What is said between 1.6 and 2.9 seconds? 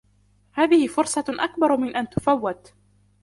من أن تفوّت.